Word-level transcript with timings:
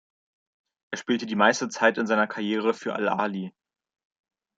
Er 0.89 0.97
spielte 0.97 1.27
die 1.27 1.35
meiste 1.35 1.69
Zeit 1.69 1.97
seiner 1.97 2.25
Karriere 2.25 2.73
für 2.73 2.95
Al-Ahli. 2.95 3.53